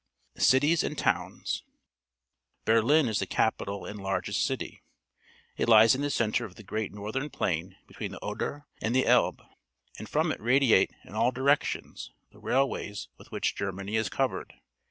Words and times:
Cities 0.39 0.81
and 0.83 0.97
Towns.— 0.97 1.63
Berlin 2.65 3.07
is 3.07 3.19
the 3.19 3.27
capital 3.27 3.85
and 3.85 4.01
largest 4.01 4.43
city. 4.43 4.81
It 5.57 5.69
lies 5.69 5.93
in~ElIe~cenTre 5.93 6.43
of 6.43 6.55
the~ 6.55 6.63
great 6.63 6.91
northern 6.91 7.29
plain 7.29 7.77
between 7.85 8.11
the 8.13 8.19
Oder 8.19 8.65
and 8.81 8.95
the 8.95 9.05
Elbe, 9.05 9.43
and 9.99 10.09
from 10.09 10.31
it 10.31 10.41
radiate 10.41 10.89
in 11.05 11.13
all 11.13 11.29
directions 11.29 12.13
the 12.31 12.39
railways 12.39 13.09
with 13.19 13.31
which 13.31 13.53
Germany 13.53 13.95
is 13.95 14.09
covered. 14.09 14.55